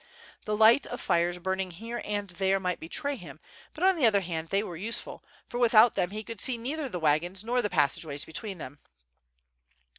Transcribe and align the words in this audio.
The 0.45 0.57
light 0.57 0.87
of 0.87 0.99
fires 0.99 1.37
burning 1.37 1.69
here 1.69 2.01
and 2.03 2.27
there 2.27 2.59
might 2.59 2.79
betray 2.79 3.15
him, 3.17 3.39
but 3.75 3.83
on 3.83 3.95
the 3.95 4.07
other 4.07 4.21
hand 4.21 4.49
they 4.49 4.63
were 4.63 4.75
useful, 4.75 5.23
for 5.47 5.59
without 5.59 5.93
them, 5.93 6.09
he 6.09 6.23
could 6.23 6.41
see 6.41 6.57
neither 6.57 6.89
the 6.89 6.99
wagons 6.99 7.43
nor 7.43 7.61
the 7.61 7.69
passage 7.69 8.03
ways 8.03 8.25
between 8.25 8.57
them. 8.57 8.79